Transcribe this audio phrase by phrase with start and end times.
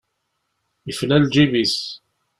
[0.87, 1.77] Yefla lǧib-is.